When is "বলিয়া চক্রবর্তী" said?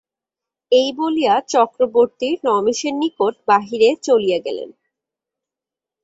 0.97-2.29